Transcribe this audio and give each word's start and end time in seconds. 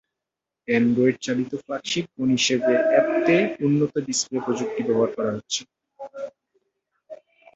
অ্যান্ড্রয়েডচালিত 0.67 1.51
flagship 1.63 2.05
phone 2.13 2.27
হিসেবে 2.37 2.71
এতে 2.99 3.35
উন্নত 3.65 3.93
ডিসপ্লে 4.07 4.39
প্রযুক্তি 4.45 4.81
ব্যবহার 4.87 5.11
করা 5.17 5.31
হচ্ছে। 5.35 5.61